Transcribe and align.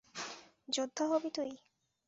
যোদ্ধা 0.69 1.03
হবি 1.11 1.29
তুই? 1.35 1.51